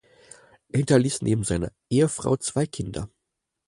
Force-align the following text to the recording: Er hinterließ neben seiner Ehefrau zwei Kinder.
Er 0.69 0.79
hinterließ 0.79 1.21
neben 1.21 1.43
seiner 1.43 1.71
Ehefrau 1.91 2.35
zwei 2.35 2.65
Kinder. 2.65 3.07